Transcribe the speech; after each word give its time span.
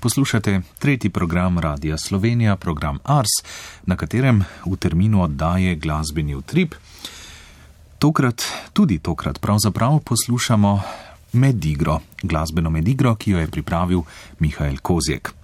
Poslušate 0.00 0.60
tretji 0.78 1.10
program 1.10 1.58
Radia 1.58 1.98
Slovenija, 1.98 2.56
program 2.56 2.98
Ars, 3.04 3.28
na 3.86 3.96
katerem 3.96 4.44
v 4.66 4.76
terminu 4.76 5.22
oddaje 5.22 5.74
glasbeni 5.76 6.34
utrip. 6.34 6.74
Tokrat, 7.98 8.42
tudi 8.72 8.98
tokrat, 8.98 9.38
pravzaprav 9.38 9.98
poslušamo 9.98 10.80
Medigro, 11.32 12.00
glasbeno 12.22 12.70
Medigro, 12.70 13.14
ki 13.14 13.30
jo 13.30 13.38
je 13.38 13.46
pripravil 13.46 14.02
Mihajl 14.38 14.78
Kozjek. 14.82 15.39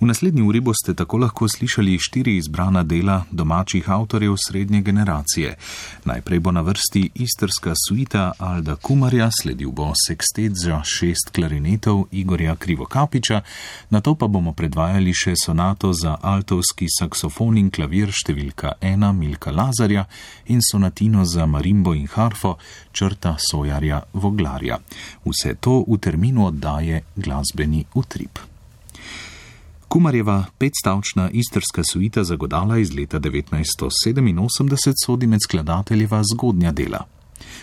V 0.00 0.06
naslednji 0.06 0.42
uri 0.42 0.60
boste 0.60 0.94
tako 0.94 1.18
lahko 1.18 1.48
slišali 1.48 1.98
štiri 1.98 2.36
izbrana 2.36 2.82
dela 2.82 3.24
domačih 3.30 3.90
avtorjev 3.90 4.34
srednje 4.46 4.80
generacije. 4.80 5.56
Najprej 6.04 6.40
bo 6.40 6.52
na 6.52 6.60
vrsti 6.60 7.10
istrska 7.14 7.72
suita 7.88 8.32
Alda 8.38 8.76
Kumarja, 8.76 9.30
sledil 9.42 9.70
bo 9.70 9.92
sekstet 10.06 10.52
za 10.64 10.82
šest 10.84 11.30
klarinetov 11.30 12.04
Igorja 12.12 12.56
Krivokapiča, 12.56 13.40
na 13.90 14.00
to 14.00 14.14
pa 14.14 14.26
bomo 14.26 14.52
predvajali 14.52 15.12
še 15.14 15.34
sonato 15.44 15.92
za 15.92 16.16
altovski 16.22 16.88
saksofon 16.98 17.56
in 17.58 17.70
klavir 17.70 18.12
številka 18.12 18.76
ena 18.80 19.12
Milka 19.12 19.50
Lazarja 19.50 20.06
in 20.46 20.60
sonatino 20.62 21.24
za 21.24 21.46
marimbo 21.46 21.94
in 21.94 22.06
harfo 22.06 22.56
črta 22.92 23.36
Sojarja 23.50 24.02
Voglarja. 24.12 24.78
Vse 25.24 25.56
to 25.60 25.84
v 25.88 25.98
terminu 25.98 26.46
oddaje 26.46 27.02
glasbeni 27.16 27.84
utrip. 27.94 28.55
Kumarjeva 29.88 30.44
petstavčna 30.58 31.30
istrska 31.30 31.82
suita 31.92 32.24
za 32.24 32.36
godala 32.36 32.78
iz 32.78 32.94
leta 32.94 33.20
1987 33.20 34.92
sodi 35.06 35.26
med 35.26 35.40
skladateljeva 35.42 36.22
zgodnja 36.34 36.72
dela. 36.72 37.06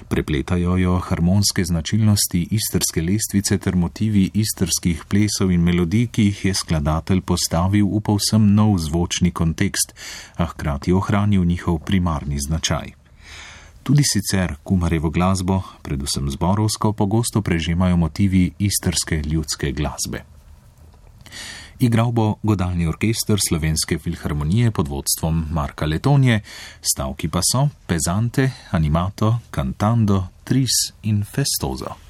Prepletajo 0.07 0.77
jo 0.77 0.97
harmonske 0.99 1.65
značilnosti 1.65 2.47
istrske 2.51 3.01
lestvice 3.01 3.57
ter 3.57 3.75
motivi 3.75 4.29
istrskih 4.33 5.03
plesov 5.09 5.51
in 5.51 5.61
melodij, 5.61 6.07
ki 6.07 6.23
jih 6.23 6.45
je 6.45 6.53
skladatelj 6.53 7.21
postavil 7.21 7.87
v 7.87 8.01
povsem 8.01 8.53
nov 8.55 8.77
zvočni 8.77 9.31
kontekst, 9.31 9.93
a 10.35 10.45
hkrati 10.45 10.93
ohranil 10.93 11.45
njihov 11.45 11.79
primarni 11.79 12.39
značaj. 12.39 12.93
Tudi 13.83 14.03
sicer 14.13 14.55
Kumarjevo 14.63 15.09
glasbo, 15.09 15.61
predvsem 15.81 16.29
zborovsko, 16.29 16.93
pogosto 16.93 17.41
prežemajo 17.41 17.97
motivi 17.97 18.51
istrske 18.59 19.21
ljudske 19.21 19.71
glasbe. 19.71 20.32
Igral 21.79 22.11
bo 22.11 22.35
godalni 22.43 22.87
orkester 22.87 23.39
Slovenske 23.47 23.97
filharmonije 23.99 24.71
pod 24.71 24.87
vodstvom 24.87 25.47
Marka 25.51 25.85
Letonje, 25.85 26.41
stavki 26.81 27.29
pa 27.29 27.41
so 27.51 27.67
Pezante, 27.87 28.51
Animato, 28.71 29.39
Cantando, 29.51 30.27
Tris 30.43 30.93
in 31.03 31.23
Festozo. 31.23 32.02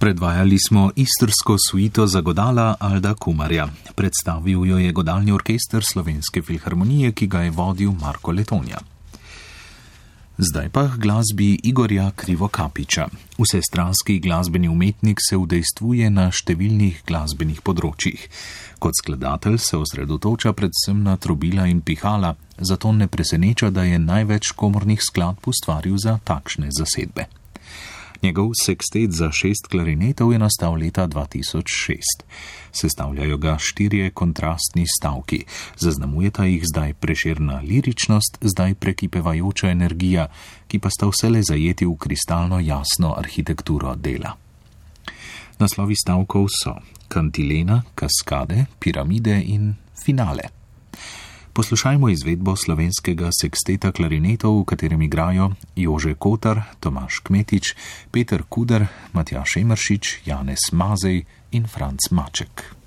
Predvajali 0.00 0.56
smo 0.68 0.90
istrsko 0.96 1.56
suito 1.70 2.06
za 2.06 2.20
godala 2.20 2.74
Alda 2.80 3.14
Kumarja. 3.14 3.68
Predstavil 3.94 4.66
jo 4.66 4.78
je 4.78 4.92
godalni 4.92 5.32
orkester 5.32 5.84
Slovenske 5.92 6.42
filharmonije, 6.42 7.12
ki 7.12 7.26
ga 7.26 7.40
je 7.40 7.50
vodil 7.50 7.92
Marko 7.92 8.32
Letonja. 8.32 8.78
Zdaj 10.38 10.68
pa 10.68 10.86
glasbi 10.96 11.58
Igorja 11.62 12.10
Krivokapiča. 12.16 13.08
Vsestranski 13.38 14.18
glasbeni 14.18 14.68
umetnik 14.68 15.20
se 15.28 15.36
udejstvuje 15.36 16.08
na 16.10 16.30
številnih 16.32 17.02
glasbenih 17.06 17.60
področjih. 17.60 18.24
Kot 18.78 18.96
skladatelj 19.02 19.58
se 19.60 19.76
osredotoča 19.76 20.54
predvsem 20.56 21.02
na 21.04 21.18
trobila 21.20 21.68
in 21.68 21.82
pihala, 21.84 22.32
zato 22.56 22.92
ne 22.92 23.08
preseneča, 23.08 23.68
da 23.68 23.84
je 23.84 24.00
največ 24.00 24.54
komornih 24.56 25.04
skladb 25.04 25.52
ustvaril 25.52 26.00
za 26.00 26.16
takšne 26.24 26.72
zasedbe. 26.72 27.28
Njegov 28.22 28.50
sekstet 28.64 29.12
za 29.12 29.30
šest 29.32 29.66
klarinetov 29.66 30.32
je 30.32 30.38
nastal 30.38 30.74
leta 30.74 31.08
2006. 31.08 32.24
Sestavljajo 32.72 33.36
ga 33.36 33.56
štirje 33.58 34.10
kontrastni 34.10 34.84
stavki, 34.98 35.44
zaznamujeta 35.76 36.44
jih 36.44 36.62
zdaj 36.72 36.94
preširna 36.94 37.60
liričnost, 37.60 38.38
zdaj 38.40 38.74
prekipevajoča 38.74 39.70
energija, 39.70 40.28
ki 40.68 40.78
pa 40.78 40.90
sta 40.90 41.08
vsele 41.08 41.42
zajeti 41.42 41.86
v 41.86 41.96
kristalno 41.96 42.60
jasno 42.60 43.14
arhitekturo 43.16 43.96
dela. 43.96 44.36
Naslovi 45.58 45.96
stavkov 45.96 46.48
so 46.52 46.76
kantilena, 47.08 47.82
kaskade, 47.94 48.66
piramide 48.78 49.42
in 49.46 49.74
finale. 50.04 50.59
Poslušajmo 51.52 52.08
izvedbo 52.08 52.56
slovenskega 52.56 53.28
seksteta 53.34 53.90
klarinetov, 53.92 54.62
v 54.62 54.64
katerem 54.64 55.02
igrajo 55.02 55.50
Jože 55.76 56.14
Kotar, 56.14 56.62
Tomaš 56.80 57.18
Kmetič, 57.26 57.74
Peter 58.10 58.42
Kuder, 58.48 58.86
Matjaš 59.12 59.56
Emršič, 59.56 60.26
Janez 60.26 60.70
Mazej 60.72 61.24
in 61.50 61.66
Franc 61.66 62.10
Maček. 62.10 62.79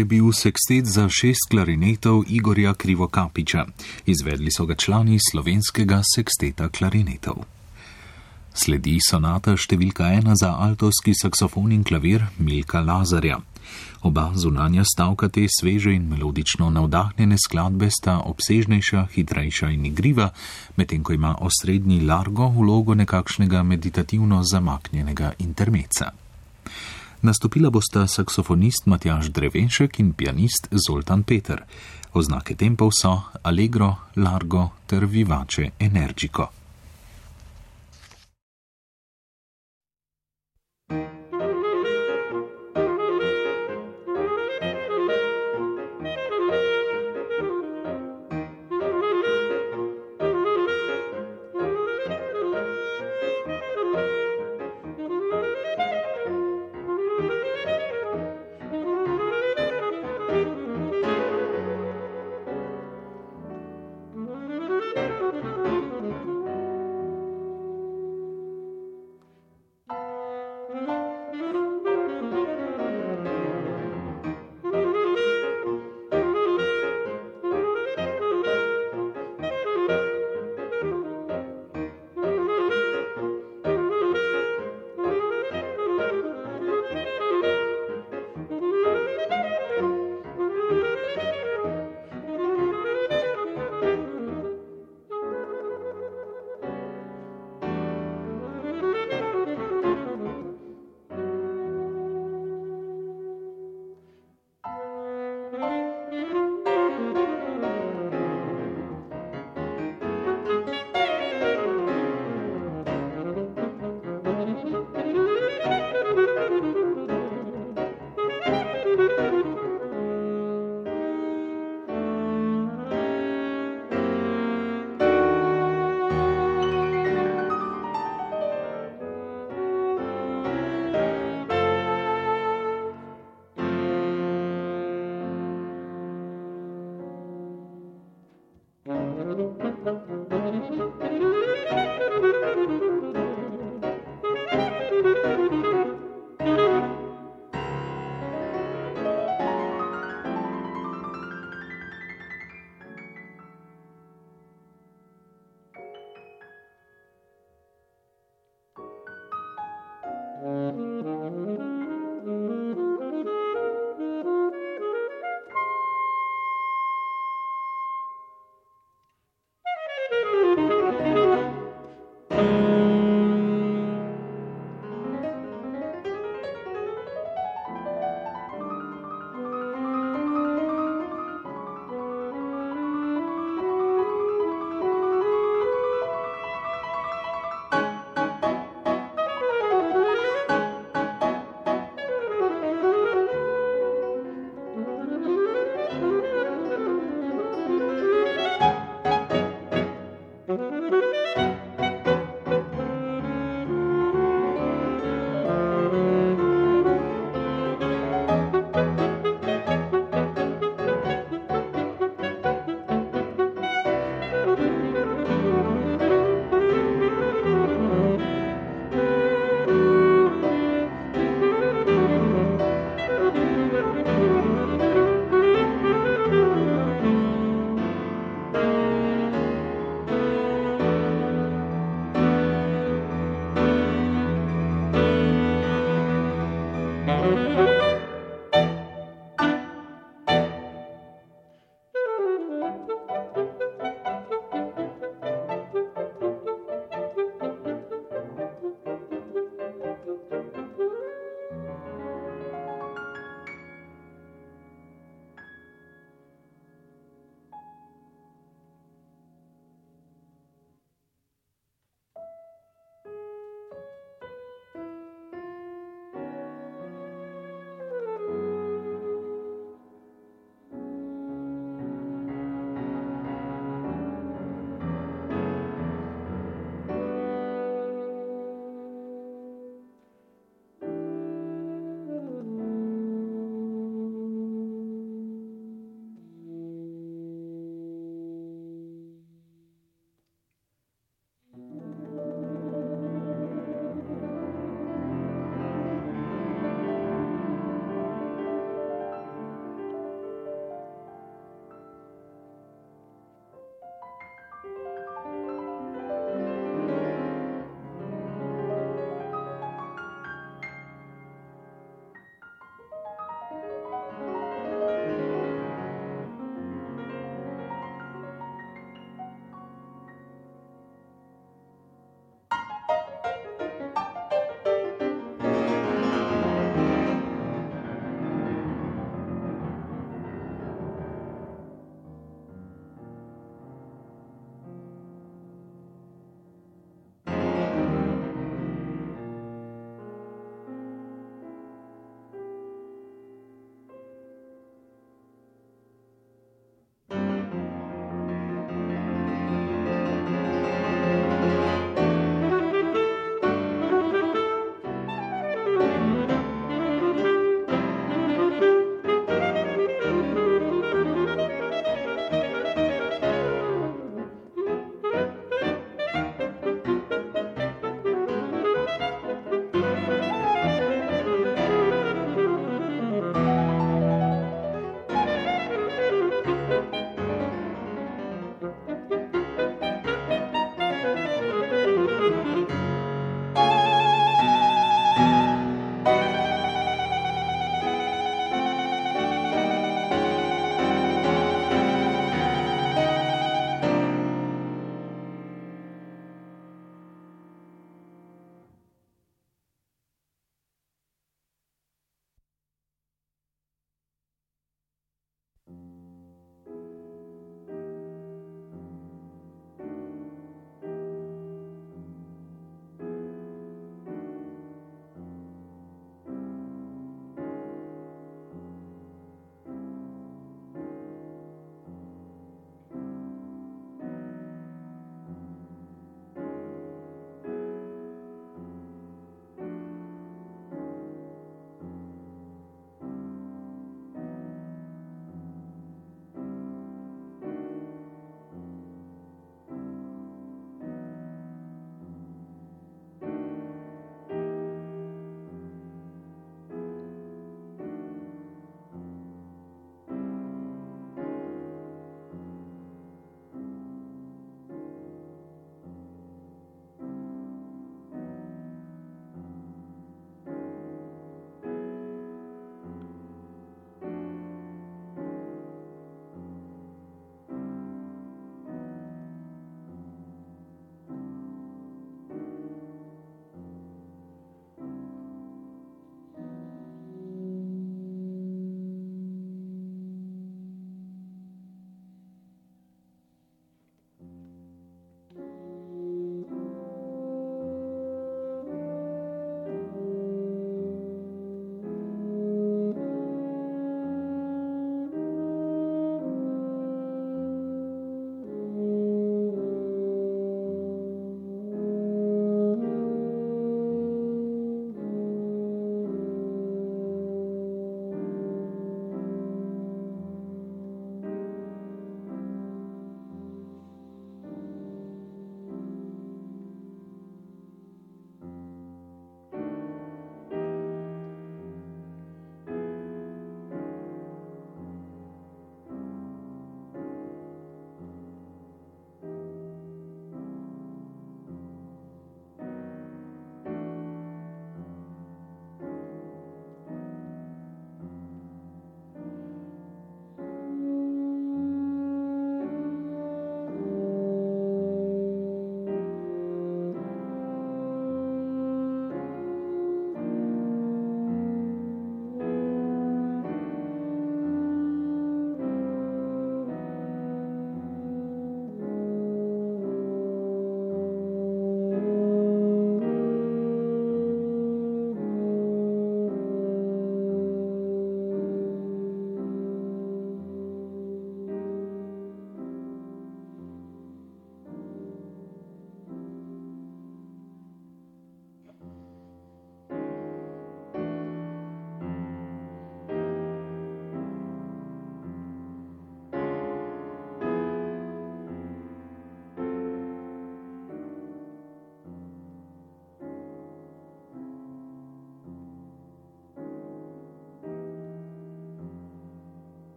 Je 0.00 0.04
bil 0.04 0.32
sekstet 0.32 0.86
za 0.88 1.08
šest 1.08 1.50
klarinetov 1.50 2.24
Igorja 2.28 2.74
Krivokapiča. 2.74 3.66
Izvedli 4.06 4.50
so 4.50 4.64
ga 4.66 4.74
člani 4.74 5.18
slovenskega 5.30 6.00
seksteta 6.14 6.68
klarinetov. 6.72 7.44
Sledi 8.56 8.96
sonata 9.04 9.56
številka 9.60 10.08
ena 10.16 10.36
za 10.40 10.54
altovski 10.56 11.12
saksofon 11.14 11.74
in 11.76 11.84
klavir 11.84 12.24
Milka 12.38 12.80
Lazarja. 12.80 13.42
Oba 14.02 14.30
zunanja 14.34 14.86
stavka 14.88 15.28
te 15.28 15.44
sveže 15.52 15.92
in 15.92 16.08
melodično 16.08 16.70
navdahnjene 16.72 17.36
skladbe 17.36 17.90
sta 17.92 18.16
obsežnejša, 18.24 19.04
hitrejša 19.12 19.70
in 19.76 19.84
igriva, 19.92 20.30
medtem 20.80 21.04
ko 21.04 21.12
ima 21.12 21.36
osrednji 21.44 22.00
largo 22.08 22.48
vlogo 22.56 22.96
nekakšnega 22.96 23.62
meditativno 23.62 24.40
zamaknjenega 24.42 25.36
intermeca. 25.38 26.10
Nastopila 27.22 27.68
bosta 27.70 28.06
saksofonist 28.06 28.86
Matjaš 28.86 29.28
Drevenšek 29.28 29.98
in 30.00 30.12
pianist 30.12 30.68
Zoltan 30.86 31.22
Peter. 31.22 31.64
Oznake 32.12 32.54
tempov 32.56 32.94
so 32.96 33.12
Allegro, 33.42 33.96
Largo 34.16 34.70
ter 34.86 35.04
Vivace 35.04 35.70
Energico. 35.78 36.59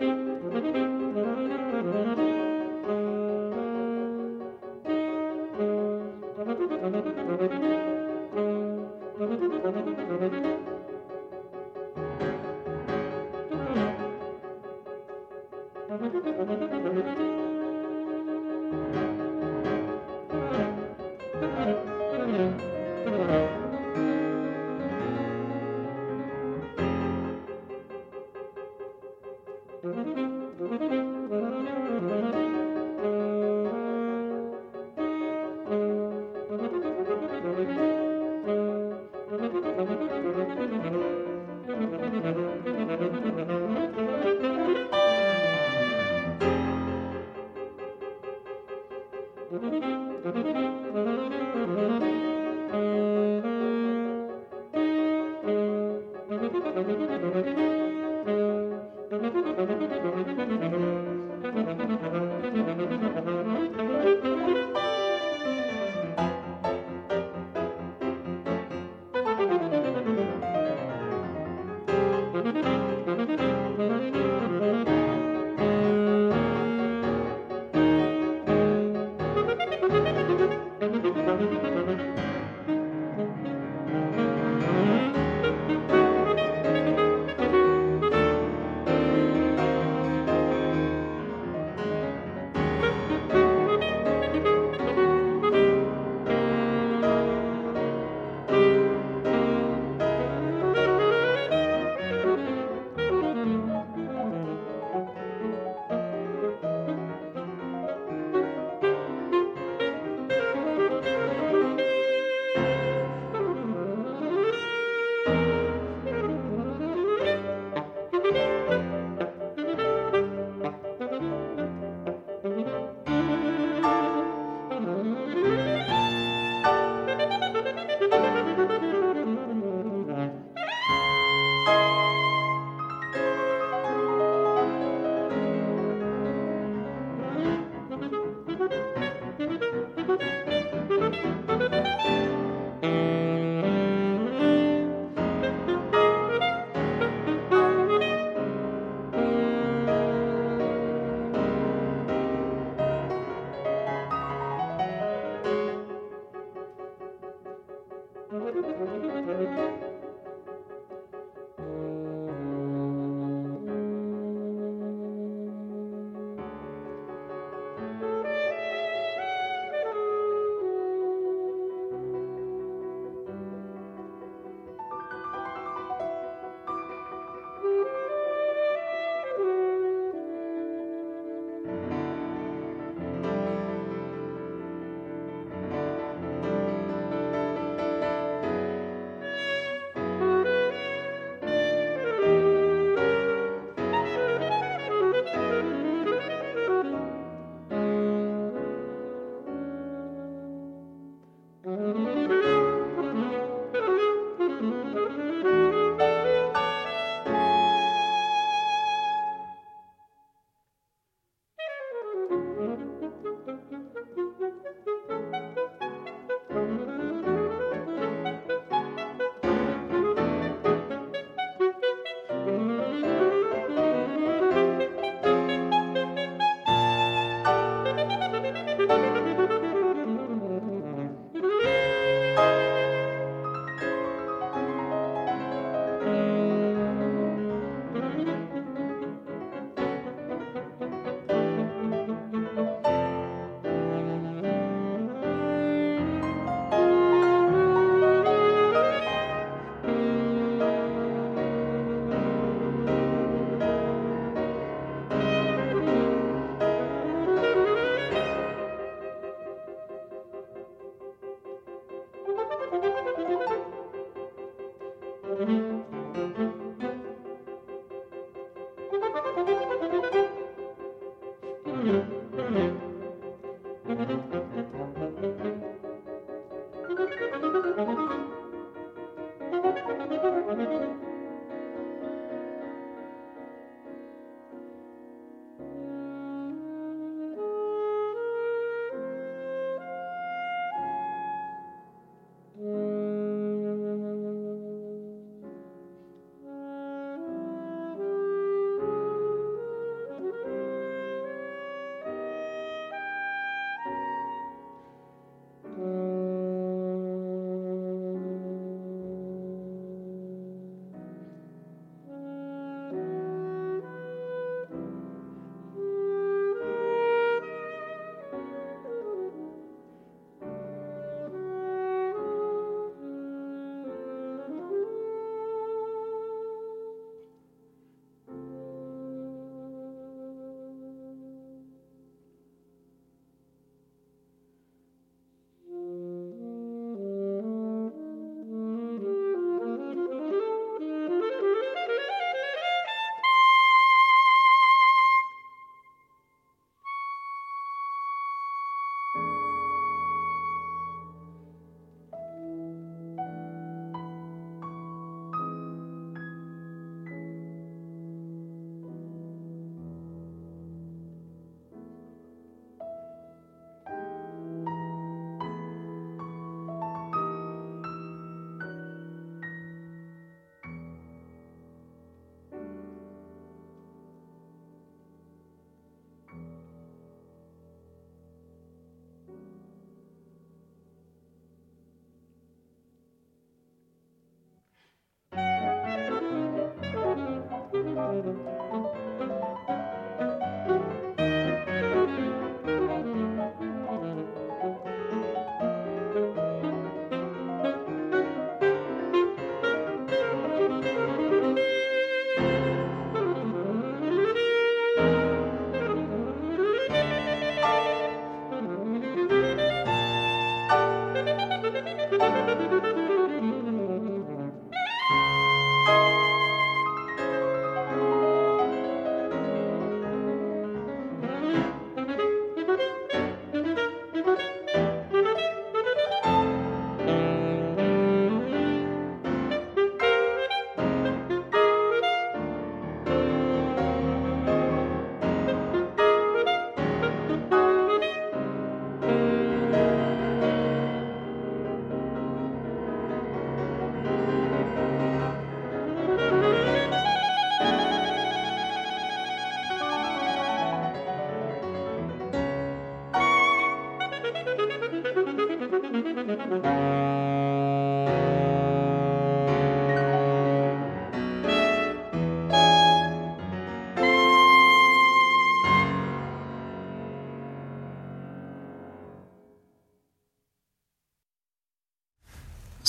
Thank 0.00 0.02
you. 0.04 0.31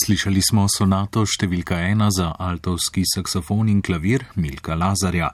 Slišali 0.03 0.41
smo 0.43 0.65
sonato 0.67 1.21
številka 1.23 1.77
ena 1.87 2.09
za 2.11 2.25
altovski 2.35 3.05
saksofon 3.07 3.69
in 3.71 3.77
klavir 3.79 4.25
Milka 4.35 4.75
Lazarja, 4.75 5.29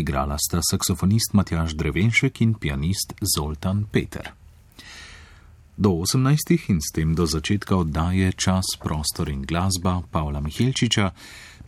igrala 0.00 0.38
sta 0.40 0.62
saksofonist 0.64 1.34
Matjaš 1.36 1.74
Drevenšek 1.76 2.40
in 2.40 2.54
pianist 2.56 3.12
Zoltan 3.20 3.82
Peter. 3.92 4.30
Do 5.76 5.92
18. 6.06 6.56
in 6.72 6.80
s 6.80 6.94
tem 6.96 7.12
do 7.12 7.28
začetka 7.28 7.76
oddaje 7.76 8.32
Čas, 8.32 8.78
prostor 8.80 9.28
in 9.28 9.44
glasba 9.44 9.98
Pavla 10.08 10.40
Mihelčiča 10.40 11.10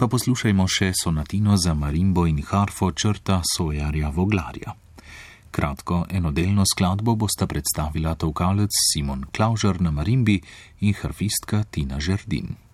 pa 0.00 0.08
poslušajmo 0.08 0.64
še 0.64 0.94
sonatino 0.96 1.60
za 1.60 1.76
marimbo 1.76 2.24
in 2.24 2.40
harfo 2.40 2.88
črta 2.96 3.42
Sojarja 3.44 4.08
Voglarja. 4.16 4.85
Kratko 5.56 6.02
enodelno 6.12 6.64
skladbo 6.68 7.14
bosta 7.16 7.46
predstavila 7.48 8.12
tovkalec 8.14 8.76
Simon 8.92 9.24
Klaužar 9.32 9.80
na 9.80 9.90
marimbi 9.90 10.36
in 10.80 10.92
harfistka 11.00 11.64
Tina 11.70 11.96
Žerdin. 11.96 12.65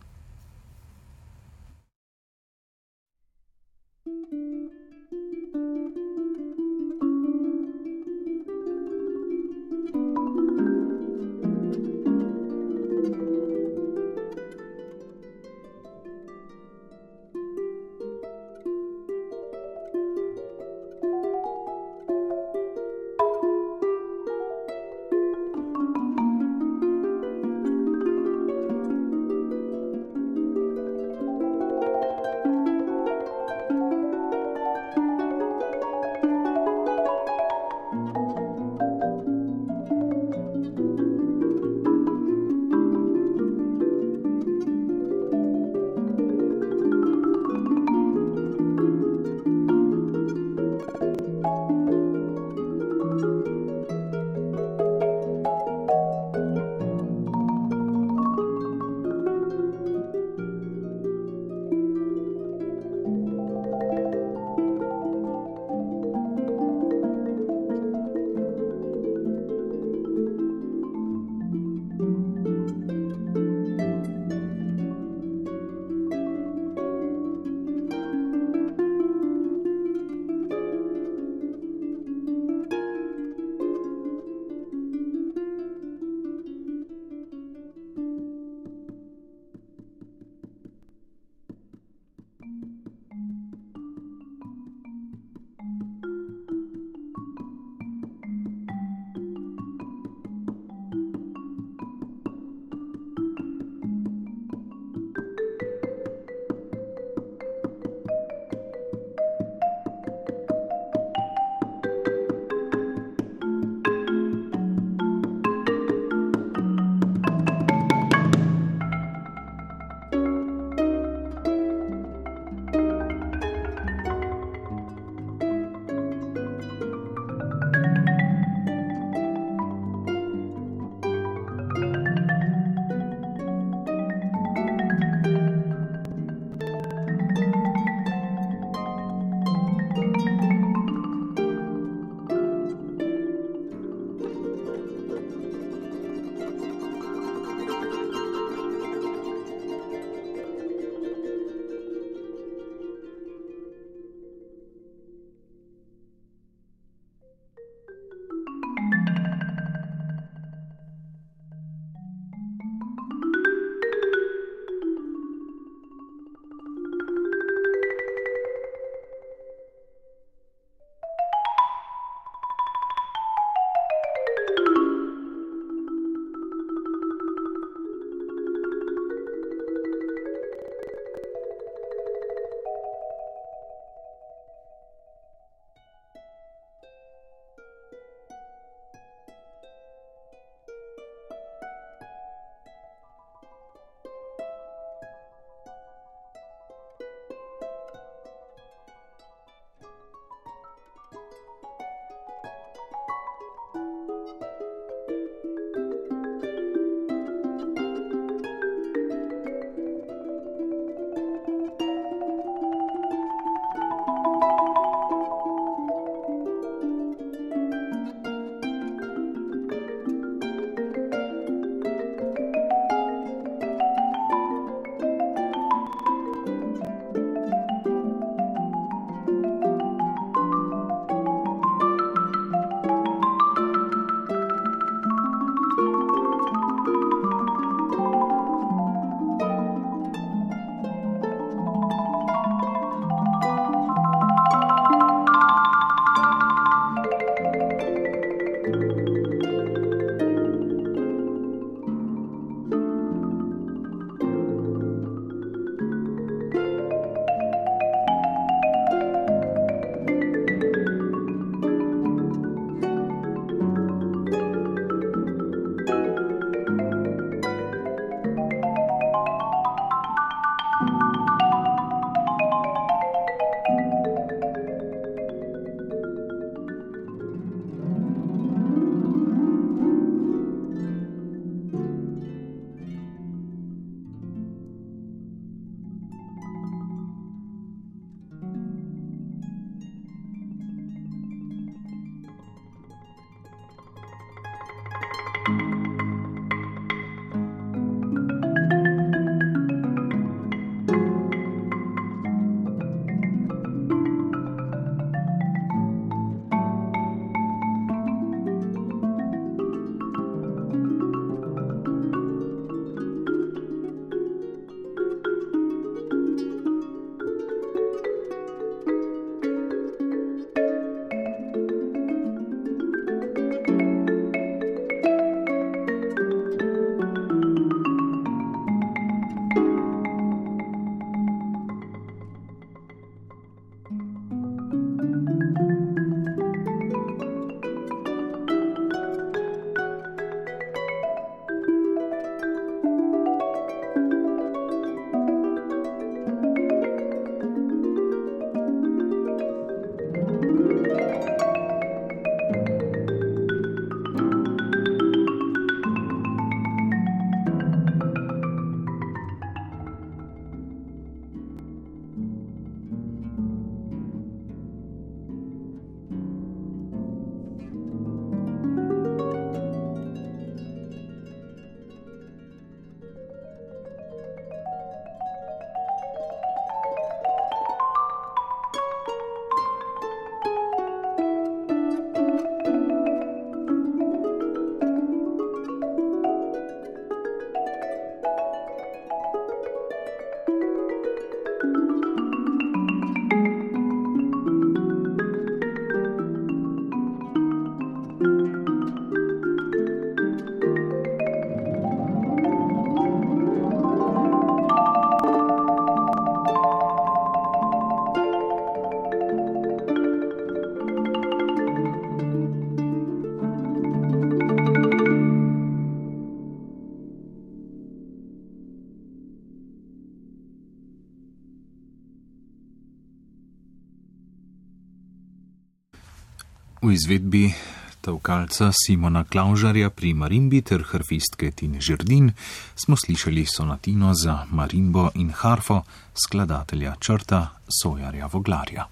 Izvedbi 427.02 427.52
tavkalca 428.00 428.70
Simona 428.70 429.24
Klaužarja 429.24 429.90
pri 429.90 430.12
marimbi 430.14 430.60
ter 430.62 430.84
harfistke 430.86 431.50
Tine 431.50 431.80
Žrdin 431.80 432.30
smo 432.76 432.96
slišali 432.96 433.42
sonatino 433.46 434.14
za 434.14 434.46
marimbo 434.50 435.08
in 435.14 435.32
harfo 435.34 435.82
skladatelja 436.14 436.94
črta 437.00 437.46
Sojarja 437.82 438.28
Voglarja. 438.32 438.86